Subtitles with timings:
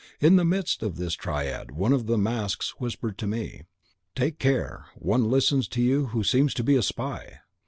[0.19, 3.65] In the midst of this tirade one of the masks whispered me,
[4.15, 4.87] "'Take care.
[4.95, 7.41] One listens to you who seems to be a spy!